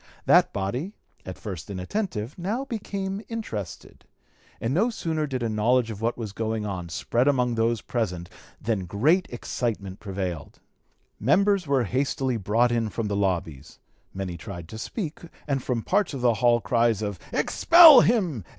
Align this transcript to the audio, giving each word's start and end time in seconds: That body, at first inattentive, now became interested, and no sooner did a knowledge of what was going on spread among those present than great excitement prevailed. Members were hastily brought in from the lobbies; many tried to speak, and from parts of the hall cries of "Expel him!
That 0.25 0.51
body, 0.51 0.95
at 1.27 1.37
first 1.37 1.69
inattentive, 1.69 2.35
now 2.35 2.65
became 2.65 3.21
interested, 3.29 4.03
and 4.59 4.73
no 4.73 4.89
sooner 4.89 5.27
did 5.27 5.43
a 5.43 5.47
knowledge 5.47 5.91
of 5.91 6.01
what 6.01 6.17
was 6.17 6.31
going 6.33 6.65
on 6.65 6.89
spread 6.89 7.27
among 7.27 7.53
those 7.53 7.81
present 7.81 8.27
than 8.59 8.87
great 8.87 9.27
excitement 9.29 9.99
prevailed. 9.99 10.59
Members 11.19 11.67
were 11.67 11.83
hastily 11.83 12.35
brought 12.37 12.71
in 12.71 12.89
from 12.89 13.09
the 13.09 13.15
lobbies; 13.15 13.77
many 14.11 14.37
tried 14.37 14.67
to 14.69 14.79
speak, 14.79 15.19
and 15.47 15.61
from 15.61 15.83
parts 15.83 16.15
of 16.15 16.21
the 16.21 16.33
hall 16.33 16.61
cries 16.61 17.03
of 17.03 17.19
"Expel 17.31 18.01
him! 18.01 18.43